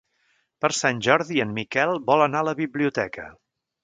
[0.63, 3.27] Per Sant Jordi en Miquel vol anar a la biblioteca.